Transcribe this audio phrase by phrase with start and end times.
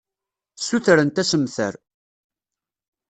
[0.59, 1.73] Ssutrent assemter.